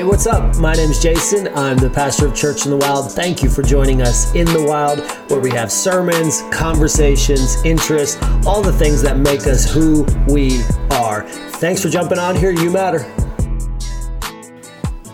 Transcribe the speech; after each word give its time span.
Hey, 0.00 0.06
what's 0.06 0.26
up? 0.26 0.56
My 0.56 0.72
name 0.72 0.88
is 0.90 0.98
Jason. 0.98 1.48
I'm 1.48 1.76
the 1.76 1.90
pastor 1.90 2.26
of 2.26 2.34
Church 2.34 2.64
in 2.64 2.70
the 2.70 2.78
Wild. 2.78 3.12
Thank 3.12 3.42
you 3.42 3.50
for 3.50 3.60
joining 3.60 4.00
us 4.00 4.34
in 4.34 4.46
the 4.46 4.64
Wild, 4.66 5.00
where 5.30 5.40
we 5.40 5.50
have 5.50 5.70
sermons, 5.70 6.40
conversations, 6.50 7.62
interests, 7.66 8.16
all 8.46 8.62
the 8.62 8.72
things 8.72 9.02
that 9.02 9.18
make 9.18 9.46
us 9.46 9.70
who 9.70 10.04
we 10.26 10.62
are. 10.90 11.28
Thanks 11.28 11.82
for 11.82 11.90
jumping 11.90 12.18
on 12.18 12.34
here. 12.34 12.50
You 12.50 12.70
matter. 12.70 13.00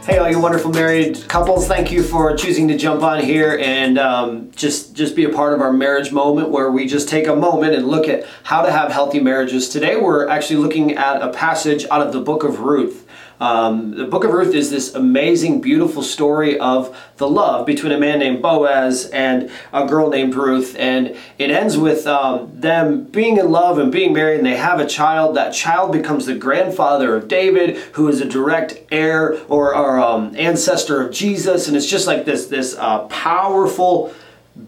Hey, 0.05 0.19
all 0.19 0.31
you 0.31 0.39
wonderful 0.39 0.71
married 0.71 1.27
couples! 1.27 1.67
Thank 1.67 1.91
you 1.91 2.05
for 2.05 2.37
choosing 2.37 2.69
to 2.69 2.79
jump 2.79 3.03
on 3.03 3.25
here 3.25 3.59
and 3.61 3.99
um, 3.99 4.53
just 4.53 4.95
just 4.95 5.17
be 5.17 5.25
a 5.25 5.31
part 5.31 5.53
of 5.53 5.61
our 5.61 5.73
marriage 5.73 6.13
moment, 6.13 6.51
where 6.51 6.71
we 6.71 6.87
just 6.87 7.09
take 7.09 7.27
a 7.27 7.35
moment 7.35 7.75
and 7.75 7.89
look 7.89 8.07
at 8.07 8.25
how 8.45 8.63
to 8.63 8.71
have 8.71 8.93
healthy 8.93 9.19
marriages. 9.19 9.69
Today, 9.69 9.97
we're 9.97 10.29
actually 10.29 10.59
looking 10.63 10.93
at 10.93 11.23
a 11.23 11.33
passage 11.33 11.87
out 11.91 12.07
of 12.07 12.13
the 12.13 12.21
book 12.21 12.45
of 12.45 12.61
Ruth. 12.61 13.06
Um, 13.41 13.93
the 13.93 14.05
book 14.05 14.25
of 14.25 14.33
Ruth 14.33 14.55
is 14.55 14.71
this 14.71 14.95
amazing, 14.95 15.61
beautiful 15.61 16.03
story 16.03 16.59
of 16.59 16.97
the 17.19 17.29
love 17.29 17.67
between 17.67 17.93
a 17.93 17.99
man 17.99 18.19
named 18.19 18.41
Boaz 18.41 19.07
and 19.07 19.51
a 19.73 19.87
girl 19.87 20.09
named 20.09 20.35
Ruth. 20.35 20.75
And 20.79 21.17
it 21.39 21.51
ends 21.51 21.77
with 21.77 22.07
um, 22.07 22.51
them 22.59 23.05
being 23.05 23.37
in 23.37 23.51
love 23.51 23.79
and 23.79 23.93
being 23.93 24.13
married, 24.13 24.39
and 24.39 24.47
they 24.47 24.57
have 24.57 24.81
a 24.81 24.87
child. 24.87 25.37
That 25.37 25.53
child 25.53 25.93
becomes 25.93 26.27
the 26.27 26.35
grandfather 26.35 27.15
of 27.15 27.29
David, 27.29 27.77
who 27.93 28.09
is 28.09 28.21
a 28.21 28.29
direct 28.29 28.81
heir 28.91 29.39
or, 29.49 29.75
or 29.75 29.99
um, 29.99 30.35
ancestor 30.37 31.07
of 31.07 31.13
Jesus. 31.13 31.69
And 31.69 31.77
it's 31.77 31.87
just 31.87 32.07
like 32.07 32.25
this, 32.25 32.47
this 32.47 32.75
uh, 32.79 33.01
powerful 33.09 34.15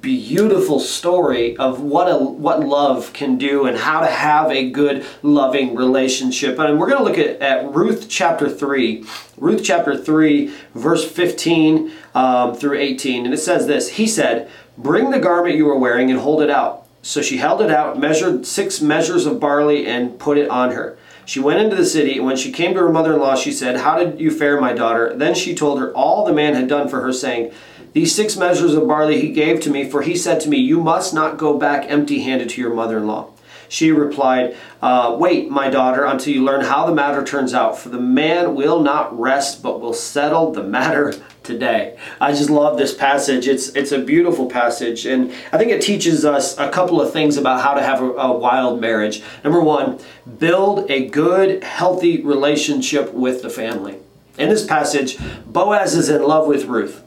beautiful 0.01 0.81
story 0.81 1.57
of 1.57 1.81
what 1.81 2.07
a 2.09 2.17
what 2.17 2.61
love 2.61 3.13
can 3.13 3.39
do 3.39 3.67
and 3.67 3.77
how 3.77 4.01
to 4.01 4.07
have 4.07 4.51
a 4.51 4.71
good 4.71 5.05
loving 5.23 5.75
relationship. 5.75 6.59
And 6.59 6.79
we're 6.79 6.91
going 6.91 6.99
to 6.99 7.05
look 7.05 7.19
at, 7.19 7.41
at 7.41 7.73
ruth 7.75 8.07
chapter 8.09 8.51
3 8.51 9.05
ruth 9.39 9.63
chapter 9.65 9.97
3 9.97 10.53
verse 10.75 11.11
15 11.11 11.93
um, 12.15 12.55
through 12.55 12.77
18 12.77 13.25
and 13.25 13.33
it 13.33 13.39
says 13.39 13.67
this 13.67 13.89
he 13.89 14.07
said 14.07 14.51
bring 14.77 15.11
the 15.11 15.19
garment 15.19 15.57
you 15.57 15.69
are 15.71 15.79
wearing 15.79 16.11
and 16.11 16.21
hold 16.21 16.43
it 16.43 16.51
out 16.51 16.89
so 17.03 17.23
she 17.23 17.39
held 17.39 17.63
it 17.63 17.71
out 17.71 17.99
measured 17.99 18.47
six 18.47 18.81
measures 18.81 19.25
of 19.25 19.41
barley 19.41 19.87
and 19.87 20.19
put 20.19 20.37
it 20.37 20.51
on 20.51 20.73
her. 20.73 20.99
She 21.25 21.41
went 21.41 21.61
into 21.61 21.77
the 21.77 21.85
city, 21.85 22.17
and 22.17 22.27
when 22.27 22.37
she 22.37 22.51
came 22.51 22.75
to 22.75 22.81
her 22.81 22.93
mother 22.93 23.15
in 23.15 23.21
law, 23.21 23.37
she 23.37 23.53
said, 23.53 23.77
How 23.77 23.99
did 23.99 24.19
you 24.19 24.31
fare, 24.31 24.61
my 24.61 24.73
daughter? 24.73 25.15
Then 25.15 25.35
she 25.35 25.55
told 25.55 25.79
her 25.79 25.93
all 25.93 26.25
the 26.25 26.33
man 26.33 26.55
had 26.55 26.69
done 26.69 26.89
for 26.89 27.03
her, 27.03 27.13
saying, 27.13 27.53
these 27.99 28.15
six 28.15 28.37
measures 28.37 28.75
of 28.75 28.87
barley 28.87 29.21
he 29.21 29.31
gave 29.31 29.61
to 29.61 29.71
me, 29.71 29.83
for 29.83 30.03
he 30.03 30.15
said 30.15 30.39
to 30.41 30.49
me, 30.49 30.57
You 30.57 30.81
must 30.81 31.13
not 31.13 31.37
go 31.37 31.59
back 31.59 31.85
empty 31.91 32.21
handed 32.21 32.51
to 32.51 32.61
your 32.61 32.73
mother 32.73 32.99
in 32.99 33.09
law. 33.09 33.31
She 33.69 33.91
replied, 33.91 34.57
uh, 34.81 35.17
Wait, 35.19 35.51
my 35.51 35.69
daughter, 35.69 36.05
until 36.05 36.33
you 36.33 36.45
learn 36.45 36.61
how 36.61 36.87
the 36.87 36.95
matter 36.95 37.25
turns 37.25 37.53
out, 37.53 37.77
for 37.77 37.89
the 37.89 38.01
man 38.01 38.55
will 38.55 38.81
not 38.81 39.19
rest, 39.19 39.65
but 39.65 39.81
will 39.81 39.95
settle 39.95 40.53
the 40.53 40.63
matter 40.63 41.13
today. 41.43 41.99
I 42.21 42.31
just 42.31 42.51
love 42.51 42.79
this 42.79 42.95
passage. 42.95 43.49
It's, 43.49 43.71
it's 43.71 43.91
a 43.91 43.99
beautiful 43.99 44.49
passage, 44.49 45.05
and 45.05 45.33
I 45.53 45.59
think 45.59 45.73
it 45.73 45.83
teaches 45.83 46.25
us 46.25 46.57
a 46.57 46.71
couple 46.71 47.01
of 47.01 47.13
things 47.13 47.37
about 47.37 47.63
how 47.63 47.75
to 47.75 47.83
have 47.83 48.01
a, 48.01 48.13
a 48.13 48.39
wild 48.39 48.81
marriage. 48.81 49.25
Number 49.43 49.61
one, 49.61 49.99
build 50.39 50.89
a 50.89 51.09
good, 51.09 51.65
healthy 51.65 52.23
relationship 52.23 53.13
with 53.13 53.43
the 53.43 53.51
family. 53.51 53.99
In 54.39 54.51
this 54.51 54.65
passage, 54.65 55.19
Boaz 55.47 55.97
is 55.97 56.09
in 56.09 56.23
love 56.23 56.47
with 56.47 56.67
Ruth. 56.67 57.03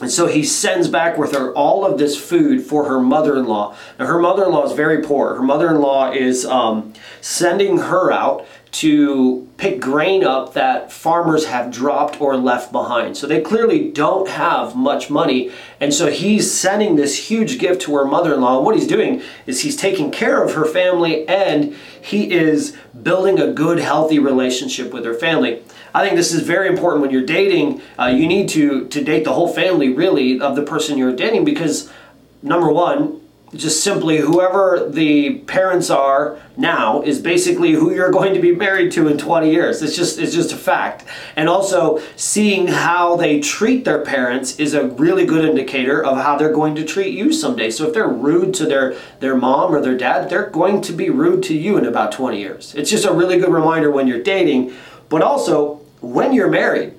And 0.00 0.10
so 0.10 0.26
he 0.26 0.44
sends 0.44 0.88
back 0.88 1.18
with 1.18 1.34
her 1.34 1.52
all 1.54 1.84
of 1.84 1.98
this 1.98 2.16
food 2.16 2.62
for 2.62 2.88
her 2.88 3.00
mother 3.00 3.36
in 3.36 3.46
law. 3.46 3.76
Now, 3.98 4.06
her 4.06 4.18
mother 4.18 4.44
in 4.44 4.52
law 4.52 4.64
is 4.64 4.72
very 4.72 5.02
poor. 5.02 5.34
Her 5.34 5.42
mother 5.42 5.68
in 5.68 5.80
law 5.80 6.12
is 6.12 6.46
um, 6.46 6.92
sending 7.20 7.78
her 7.78 8.12
out 8.12 8.46
to 8.70 9.48
pick 9.56 9.80
grain 9.80 10.22
up 10.22 10.52
that 10.54 10.92
farmers 10.92 11.46
have 11.46 11.70
dropped 11.70 12.20
or 12.20 12.36
left 12.36 12.70
behind. 12.70 13.16
So 13.16 13.26
they 13.26 13.40
clearly 13.40 13.90
don't 13.90 14.28
have 14.28 14.76
much 14.76 15.10
money. 15.10 15.50
And 15.80 15.92
so 15.92 16.10
he's 16.10 16.52
sending 16.52 16.96
this 16.96 17.30
huge 17.30 17.58
gift 17.58 17.82
to 17.82 17.94
her 17.96 18.04
mother 18.04 18.34
in 18.34 18.40
law. 18.40 18.60
What 18.60 18.74
he's 18.74 18.86
doing 18.86 19.22
is 19.46 19.62
he's 19.62 19.76
taking 19.76 20.10
care 20.10 20.42
of 20.44 20.54
her 20.54 20.66
family 20.66 21.26
and 21.28 21.74
he 22.00 22.30
is 22.30 22.76
building 23.02 23.40
a 23.40 23.52
good, 23.52 23.78
healthy 23.78 24.18
relationship 24.18 24.92
with 24.92 25.04
her 25.04 25.14
family. 25.14 25.62
I 25.94 26.04
think 26.04 26.16
this 26.16 26.32
is 26.32 26.42
very 26.42 26.68
important 26.68 27.02
when 27.02 27.10
you're 27.10 27.24
dating. 27.24 27.80
Uh, 27.98 28.06
you 28.06 28.26
need 28.26 28.48
to, 28.50 28.86
to 28.88 29.02
date 29.02 29.24
the 29.24 29.32
whole 29.32 29.52
family, 29.52 29.88
really, 29.88 30.40
of 30.40 30.56
the 30.56 30.62
person 30.62 30.98
you're 30.98 31.16
dating 31.16 31.44
because, 31.44 31.90
number 32.42 32.70
one, 32.70 33.20
just 33.54 33.82
simply 33.82 34.18
whoever 34.18 34.88
the 34.90 35.38
parents 35.40 35.90
are 35.90 36.38
now 36.56 37.00
is 37.02 37.20
basically 37.20 37.72
who 37.72 37.94
you're 37.94 38.10
going 38.10 38.34
to 38.34 38.40
be 38.40 38.54
married 38.54 38.92
to 38.92 39.08
in 39.08 39.16
20 39.16 39.50
years. 39.50 39.82
It's 39.82 39.96
just 39.96 40.18
it's 40.18 40.34
just 40.34 40.52
a 40.52 40.56
fact. 40.56 41.04
And 41.36 41.48
also 41.48 42.00
seeing 42.16 42.66
how 42.66 43.16
they 43.16 43.40
treat 43.40 43.84
their 43.84 44.04
parents 44.04 44.58
is 44.58 44.74
a 44.74 44.88
really 44.88 45.24
good 45.24 45.44
indicator 45.44 46.04
of 46.04 46.18
how 46.18 46.36
they're 46.36 46.52
going 46.52 46.74
to 46.76 46.84
treat 46.84 47.14
you 47.14 47.32
someday. 47.32 47.70
So 47.70 47.88
if 47.88 47.94
they're 47.94 48.08
rude 48.08 48.54
to 48.54 48.66
their 48.66 48.96
their 49.20 49.36
mom 49.36 49.74
or 49.74 49.80
their 49.80 49.96
dad 49.96 50.28
they're 50.28 50.50
going 50.50 50.80
to 50.82 50.92
be 50.92 51.10
rude 51.10 51.42
to 51.44 51.54
you 51.54 51.78
in 51.78 51.86
about 51.86 52.12
20 52.12 52.38
years. 52.38 52.74
It's 52.74 52.90
just 52.90 53.04
a 53.04 53.12
really 53.12 53.38
good 53.38 53.52
reminder 53.52 53.90
when 53.90 54.06
you're 54.06 54.22
dating 54.22 54.74
but 55.08 55.22
also 55.22 55.76
when 56.00 56.32
you're 56.32 56.50
married 56.50 56.97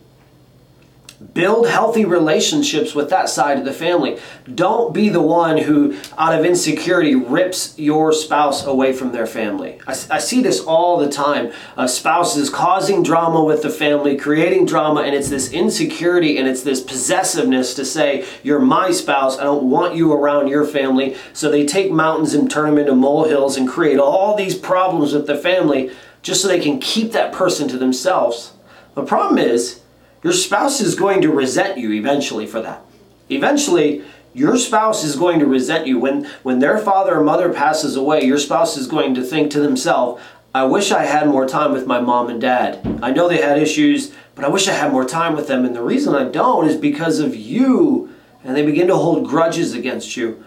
Build 1.33 1.67
healthy 1.67 2.05
relationships 2.05 2.95
with 2.95 3.09
that 3.09 3.27
side 3.27 3.57
of 3.57 3.65
the 3.65 3.73
family. 3.73 4.17
Don't 4.55 4.93
be 4.93 5.09
the 5.09 5.21
one 5.21 5.57
who, 5.57 5.97
out 6.17 6.33
of 6.33 6.45
insecurity, 6.45 7.13
rips 7.13 7.77
your 7.77 8.13
spouse 8.13 8.65
away 8.65 8.93
from 8.93 9.11
their 9.11 9.27
family. 9.27 9.81
I, 9.85 9.91
I 10.09 10.19
see 10.19 10.41
this 10.41 10.61
all 10.61 10.97
the 10.97 11.09
time. 11.09 11.51
Spouses 11.87 12.49
causing 12.49 13.03
drama 13.03 13.43
with 13.43 13.63
the 13.63 13.69
family, 13.69 14.15
creating 14.15 14.65
drama, 14.65 15.01
and 15.01 15.13
it's 15.13 15.29
this 15.29 15.51
insecurity 15.51 16.37
and 16.37 16.47
it's 16.47 16.63
this 16.63 16.79
possessiveness 16.79 17.73
to 17.73 17.83
say, 17.83 18.25
You're 18.41 18.59
my 18.59 18.91
spouse, 18.91 19.37
I 19.37 19.43
don't 19.43 19.69
want 19.69 19.95
you 19.95 20.13
around 20.13 20.47
your 20.47 20.65
family. 20.65 21.17
So 21.33 21.51
they 21.51 21.65
take 21.65 21.91
mountains 21.91 22.33
and 22.33 22.49
turn 22.49 22.69
them 22.69 22.77
into 22.77 22.95
molehills 22.95 23.57
and 23.57 23.67
create 23.67 23.99
all 23.99 24.37
these 24.37 24.55
problems 24.55 25.13
with 25.13 25.27
the 25.27 25.37
family 25.37 25.91
just 26.21 26.41
so 26.41 26.47
they 26.47 26.61
can 26.61 26.79
keep 26.79 27.11
that 27.11 27.33
person 27.33 27.67
to 27.67 27.77
themselves. 27.77 28.53
The 28.95 29.03
problem 29.03 29.37
is, 29.37 29.81
your 30.23 30.33
spouse 30.33 30.81
is 30.81 30.95
going 30.95 31.21
to 31.21 31.31
resent 31.31 31.77
you 31.77 31.91
eventually 31.93 32.45
for 32.45 32.61
that. 32.61 32.81
Eventually, 33.29 34.03
your 34.33 34.57
spouse 34.57 35.03
is 35.03 35.15
going 35.15 35.39
to 35.39 35.45
resent 35.45 35.87
you. 35.87 35.99
When, 35.99 36.25
when 36.43 36.59
their 36.59 36.77
father 36.77 37.17
or 37.19 37.23
mother 37.23 37.53
passes 37.53 37.95
away, 37.95 38.23
your 38.23 38.37
spouse 38.37 38.77
is 38.77 38.87
going 38.87 39.15
to 39.15 39.23
think 39.23 39.51
to 39.51 39.59
themselves, 39.59 40.21
I 40.53 40.63
wish 40.63 40.91
I 40.91 41.05
had 41.05 41.27
more 41.27 41.47
time 41.47 41.71
with 41.71 41.85
my 41.85 41.99
mom 41.99 42.29
and 42.29 42.41
dad. 42.41 42.99
I 43.03 43.11
know 43.11 43.27
they 43.27 43.41
had 43.41 43.59
issues, 43.59 44.13
but 44.35 44.43
I 44.43 44.49
wish 44.49 44.67
I 44.67 44.73
had 44.73 44.91
more 44.91 45.05
time 45.05 45.35
with 45.35 45.47
them. 45.47 45.63
And 45.63 45.75
the 45.75 45.83
reason 45.83 46.15
I 46.15 46.27
don't 46.27 46.67
is 46.67 46.75
because 46.75 47.19
of 47.19 47.35
you. 47.35 48.13
And 48.43 48.55
they 48.55 48.65
begin 48.65 48.87
to 48.87 48.95
hold 48.95 49.27
grudges 49.27 49.73
against 49.73 50.17
you. 50.17 50.43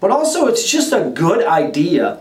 But 0.00 0.10
also, 0.10 0.46
it's 0.46 0.70
just 0.70 0.92
a 0.92 1.10
good 1.14 1.44
idea 1.44 2.20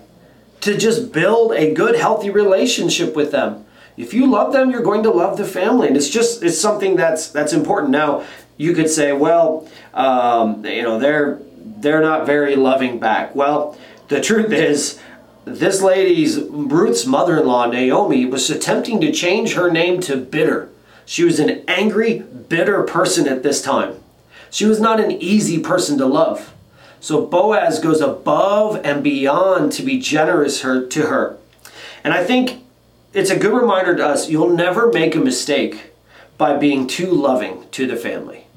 to 0.62 0.78
just 0.78 1.12
build 1.12 1.52
a 1.53 1.74
good, 1.74 1.96
healthy 1.96 2.29
relationship 2.29 3.16
with 3.16 3.31
them 3.31 3.66
if 3.97 4.13
you 4.13 4.28
love 4.28 4.53
them, 4.53 4.69
you're 4.69 4.84
going 4.84 5.03
to 5.03 5.09
love 5.09 5.38
the 5.38 5.46
family, 5.46 5.88
and 5.88 5.97
it's 5.97 6.09
just 6.09 6.44
it's 6.44 6.59
something 6.59 6.96
that's 6.96 7.30
that's 7.30 7.52
important. 7.52 7.91
Now, 7.91 8.24
you 8.56 8.74
could 8.74 8.90
say, 8.90 9.12
well, 9.12 9.68
um, 9.94 10.63
you 10.63 10.84
know, 10.84 11.00
they're 11.00 11.40
they're 11.58 12.02
not 12.02 12.25
very 12.25 12.56
loving 12.56 13.00
back. 13.00 13.35
Well, 13.35 13.78
the 14.08 14.22
truth 14.22 14.52
is, 14.52 15.00
this 15.46 15.81
lady's 15.81 16.40
Ruth's 16.40 17.06
mother-in-law 17.06 17.68
Naomi 17.68 18.25
was 18.25 18.50
attempting 18.50 19.02
to 19.02 19.12
change 19.12 19.53
her 19.53 19.72
name 19.72 20.00
to 20.02 20.16
bitter. 20.16 20.69
She 21.06 21.24
was 21.24 21.40
an 21.40 21.64
angry, 21.68 22.19
bitter 22.19 22.84
person 22.84 23.28
at 23.28 23.41
this 23.41 23.62
time. 23.62 24.02
She 24.50 24.66
was 24.66 24.79
not 24.79 25.00
an 25.00 25.12
easy 25.12 25.59
person 25.59 25.97
to 25.97 26.06
love. 26.06 26.53
So 27.00 27.25
Boaz 27.25 27.79
goes 27.79 28.02
above 28.02 28.82
and 28.84 29.03
beyond 29.03 29.72
to 29.73 29.84
be 29.84 29.99
generous 29.99 30.61
her, 30.61 30.85
to 30.88 31.03
her. 31.03 31.38
And 32.03 32.14
I 32.14 32.23
think 32.23 32.64
it's 33.14 33.30
a 33.30 33.40
good 33.40 33.54
reminder 33.54 33.96
to 33.96 34.06
us 34.06 34.30
you'll 34.30 34.56
never 34.56 34.92
make 34.92 35.16
a 35.16 35.20
mistake 35.20 35.92
by 36.38 36.56
being 36.58 36.88
too 36.88 37.12
loving 37.12 37.68
to 37.72 37.88
the 37.88 37.96
family. 37.96 38.48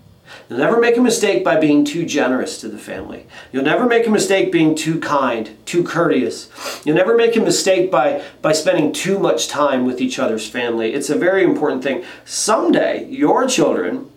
You'll 0.48 0.58
never 0.58 0.80
make 0.80 0.96
a 0.96 1.00
mistake 1.00 1.44
by 1.44 1.58
being 1.60 1.84
too 1.84 2.04
generous 2.04 2.60
to 2.60 2.68
the 2.68 2.78
family. 2.78 3.26
You'll 3.52 3.64
never 3.64 3.86
make 3.86 4.06
a 4.06 4.10
mistake 4.10 4.50
being 4.50 4.74
too 4.74 4.98
kind, 5.00 5.56
too 5.64 5.84
courteous. 5.84 6.50
You'll 6.84 6.96
never 6.96 7.16
make 7.16 7.36
a 7.36 7.40
mistake 7.40 7.90
by, 7.90 8.24
by 8.42 8.52
spending 8.52 8.92
too 8.92 9.18
much 9.18 9.48
time 9.48 9.86
with 9.86 10.00
each 10.00 10.18
other's 10.18 10.48
family. 10.48 10.92
It's 10.92 11.08
a 11.08 11.16
very 11.16 11.44
important 11.44 11.84
thing. 11.84 12.04
Someday, 12.24 13.06
your 13.08 13.46
children 13.46 14.10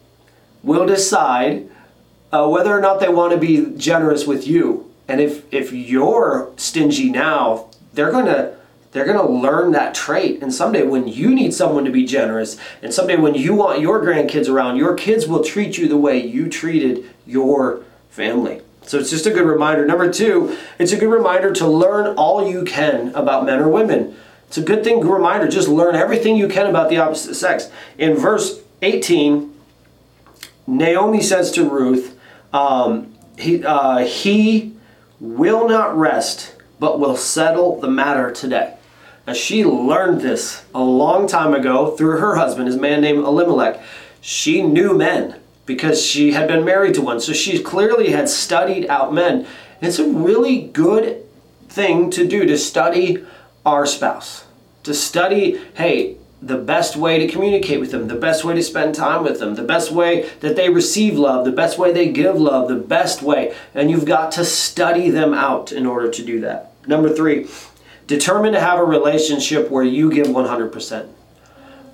will 0.63 0.87
decide 0.87 1.69
uh, 2.31 2.47
whether 2.47 2.75
or 2.75 2.81
not 2.81 2.99
they 2.99 3.09
want 3.09 3.31
to 3.33 3.37
be 3.37 3.75
generous 3.77 4.25
with 4.25 4.47
you. 4.47 4.91
And 5.07 5.21
if, 5.21 5.51
if 5.53 5.71
you're 5.71 6.51
stingy 6.57 7.11
now, 7.11 7.69
they're 7.93 8.11
going 8.11 8.25
to 8.25 8.55
they're 8.93 9.05
going 9.05 9.17
to 9.17 9.31
learn 9.31 9.71
that 9.71 9.95
trait. 9.95 10.41
And 10.41 10.53
someday, 10.53 10.83
when 10.83 11.07
you 11.07 11.33
need 11.33 11.53
someone 11.53 11.83
to 11.83 11.91
be 11.91 12.05
generous, 12.05 12.57
and 12.81 12.93
someday 12.93 13.17
when 13.17 13.33
you 13.33 13.55
want 13.55 13.81
your 13.81 14.01
grandkids 14.01 14.47
around, 14.47 14.77
your 14.77 14.93
kids 14.95 15.27
will 15.27 15.43
treat 15.43 15.77
you 15.77 15.87
the 15.87 15.97
way 15.97 16.23
you 16.25 16.47
treated 16.47 17.03
your 17.25 17.83
family. 18.09 18.61
So 18.83 18.99
it's 18.99 19.09
just 19.09 19.25
a 19.25 19.31
good 19.31 19.47
reminder. 19.47 19.85
Number 19.85 20.11
two, 20.11 20.57
it's 20.77 20.91
a 20.91 20.97
good 20.97 21.09
reminder 21.09 21.51
to 21.53 21.67
learn 21.67 22.15
all 22.15 22.47
you 22.49 22.63
can 22.63 23.13
about 23.15 23.45
men 23.45 23.59
or 23.59 23.67
women. 23.67 24.15
It's 24.47 24.57
a 24.57 24.61
good 24.61 24.83
thing, 24.83 24.99
good 24.99 25.11
reminder. 25.11 25.47
Just 25.47 25.67
learn 25.67 25.95
everything 25.95 26.35
you 26.35 26.47
can 26.47 26.67
about 26.67 26.89
the 26.89 26.97
opposite 26.97 27.33
sex. 27.33 27.71
In 27.97 28.15
verse 28.15 28.61
18, 28.83 29.51
Naomi 30.67 31.21
says 31.21 31.51
to 31.53 31.67
Ruth, 31.67 32.19
um, 32.53 33.13
he, 33.39 33.65
uh, 33.65 33.99
he 33.99 34.73
will 35.19 35.67
not 35.67 35.97
rest, 35.97 36.55
but 36.79 36.99
will 36.99 37.17
settle 37.17 37.79
the 37.79 37.87
matter 37.87 38.29
today. 38.29 38.75
Now, 39.25 39.33
she 39.33 39.63
learned 39.63 40.21
this 40.21 40.65
a 40.75 40.83
long 40.83 41.27
time 41.27 41.53
ago 41.53 41.91
through 41.91 42.17
her 42.17 42.35
husband, 42.35 42.67
his 42.67 42.77
man 42.77 43.01
named 43.01 43.19
Elimelech. 43.19 43.81
She 44.19 44.61
knew 44.61 44.93
men 44.93 45.39
because 45.65 46.01
she 46.01 46.33
had 46.33 46.47
been 46.47 46.65
married 46.65 46.95
to 46.95 47.01
one. 47.01 47.21
So 47.21 47.31
she 47.31 47.63
clearly 47.63 48.09
had 48.09 48.27
studied 48.27 48.87
out 48.87 49.13
men. 49.13 49.39
And 49.39 49.47
it's 49.81 49.99
a 49.99 50.09
really 50.09 50.61
good 50.61 51.23
thing 51.69 52.09
to 52.11 52.27
do 52.27 52.45
to 52.45 52.57
study 52.57 53.25
our 53.65 53.85
spouse. 53.85 54.45
To 54.83 54.93
study, 54.93 55.61
hey, 55.75 56.17
the 56.41 56.57
best 56.57 56.97
way 56.97 57.17
to 57.19 57.27
communicate 57.31 57.79
with 57.79 57.91
them, 57.91 58.09
the 58.09 58.15
best 58.15 58.43
way 58.43 58.53
to 58.53 58.61
spend 58.61 58.93
time 58.93 59.23
with 59.23 59.39
them, 59.39 59.55
the 59.55 59.63
best 59.63 59.91
way 59.91 60.29
that 60.41 60.57
they 60.57 60.69
receive 60.69 61.17
love, 61.17 61.45
the 61.45 61.51
best 61.51 61.79
way 61.79 61.93
they 61.93 62.09
give 62.09 62.35
love, 62.35 62.67
the 62.67 62.75
best 62.75 63.21
way. 63.21 63.55
And 63.73 63.89
you've 63.89 64.05
got 64.05 64.33
to 64.33 64.43
study 64.43 65.09
them 65.09 65.33
out 65.33 65.71
in 65.71 65.85
order 65.85 66.11
to 66.11 66.23
do 66.25 66.41
that. 66.41 66.73
Number 66.85 67.09
three, 67.09 67.47
determine 68.13 68.53
to 68.53 68.59
have 68.59 68.79
a 68.79 68.85
relationship 68.85 69.71
where 69.71 69.83
you 69.83 70.11
give 70.11 70.27
100%. 70.27 71.09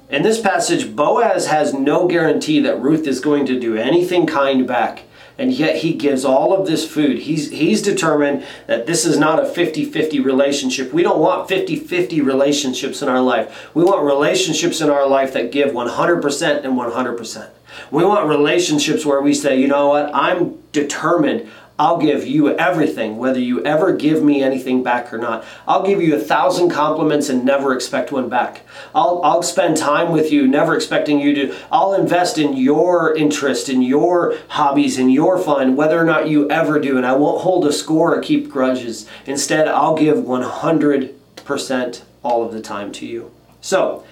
In 0.09 0.23
this 0.23 0.41
passage, 0.41 0.93
Boaz 0.95 1.47
has 1.47 1.73
no 1.73 2.07
guarantee 2.07 2.59
that 2.61 2.81
Ruth 2.81 3.07
is 3.07 3.19
going 3.19 3.45
to 3.45 3.59
do 3.59 3.77
anything 3.77 4.25
kind 4.25 4.67
back. 4.67 5.03
And 5.37 5.53
yet 5.53 5.77
he 5.77 5.93
gives 5.93 6.25
all 6.25 6.51
of 6.51 6.67
this 6.67 6.85
food. 6.85 7.19
He's, 7.19 7.49
he's 7.51 7.81
determined 7.81 8.45
that 8.67 8.85
this 8.85 9.05
is 9.05 9.17
not 9.17 9.41
a 9.41 9.45
50 9.45 9.85
50 9.85 10.19
relationship. 10.19 10.91
We 10.91 11.01
don't 11.01 11.21
want 11.21 11.47
50 11.47 11.77
50 11.77 12.19
relationships 12.19 13.01
in 13.01 13.07
our 13.07 13.21
life. 13.21 13.73
We 13.73 13.85
want 13.85 14.03
relationships 14.03 14.81
in 14.81 14.89
our 14.89 15.07
life 15.07 15.31
that 15.33 15.53
give 15.53 15.69
100% 15.69 16.65
and 16.65 16.73
100%. 16.73 17.49
We 17.89 18.03
want 18.03 18.27
relationships 18.27 19.05
where 19.05 19.21
we 19.21 19.33
say, 19.33 19.61
you 19.61 19.69
know 19.69 19.87
what, 19.89 20.11
I'm 20.13 20.61
determined. 20.73 21.49
I'll 21.79 21.97
give 21.97 22.27
you 22.27 22.53
everything, 22.57 23.15
whether 23.15 23.39
you 23.39 23.63
ever 23.63 23.93
give 23.93 24.21
me 24.21 24.43
anything 24.43 24.83
back 24.83 25.13
or 25.13 25.17
not. 25.17 25.45
I'll 25.65 25.85
give 25.85 26.01
you 26.01 26.13
a 26.13 26.19
thousand 26.19 26.71
compliments 26.71 27.29
and 27.29 27.45
never 27.45 27.73
expect 27.73 28.11
one 28.11 28.27
back. 28.27 28.63
I'll, 28.93 29.21
I'll 29.23 29.41
spend 29.41 29.77
time 29.77 30.11
with 30.11 30.29
you, 30.29 30.45
never 30.45 30.75
expecting 30.75 31.21
you 31.21 31.33
to. 31.35 31.55
I'll 31.71 31.93
invest 31.93 32.37
in 32.37 32.57
your 32.57 33.15
interest, 33.15 33.69
in 33.69 33.81
your 33.81 34.37
hobbies, 34.49 34.99
in 34.99 35.09
your 35.09 35.39
fun, 35.39 35.77
whether 35.77 35.97
or 35.97 36.03
not 36.03 36.27
you 36.27 36.51
ever 36.51 36.81
do. 36.81 36.97
And 36.97 37.05
I 37.05 37.15
won't 37.15 37.43
hold 37.43 37.65
a 37.65 37.71
score 37.71 38.13
or 38.13 38.21
keep 38.21 38.49
grudges. 38.49 39.07
Instead, 39.25 39.69
I'll 39.69 39.95
give 39.95 40.17
100% 40.17 42.01
all 42.23 42.43
of 42.43 42.51
the 42.51 42.61
time 42.61 42.91
to 42.91 43.05
you. 43.05 43.31
So, 43.61 44.03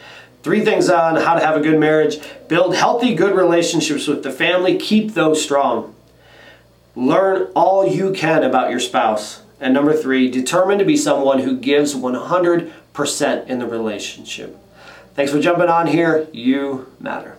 Three 0.44 0.64
things 0.64 0.90
on 0.90 1.18
how 1.18 1.34
to 1.34 1.46
have 1.46 1.58
a 1.58 1.60
good 1.60 1.78
marriage. 1.78 2.20
Build 2.48 2.74
healthy, 2.74 3.14
good 3.14 3.36
relationships 3.36 4.08
with 4.08 4.24
the 4.24 4.32
family. 4.32 4.78
Keep 4.78 5.14
those 5.14 5.44
strong. 5.44 5.94
Learn 6.98 7.52
all 7.54 7.88
you 7.88 8.12
can 8.12 8.44
about 8.44 8.72
your 8.72 8.80
spouse. 8.80 9.44
And 9.60 9.72
number 9.72 9.94
three, 9.94 10.32
determine 10.32 10.80
to 10.80 10.84
be 10.84 10.98
someone 10.98 11.38
who 11.38 11.56
gives 11.56 11.94
100% 11.94 13.48
in 13.48 13.60
the 13.60 13.68
relationship. 13.68 14.58
Thanks 15.14 15.32
for 15.32 15.40
jumping 15.40 15.70
on 15.70 15.86
here. 15.86 16.28
You 16.34 16.92
matter. 17.00 17.37